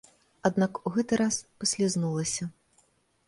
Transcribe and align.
Аднак 0.47 0.77
у 0.89 0.93
гэты 0.95 1.19
раз 1.21 1.35
паслізнулася. 1.63 2.47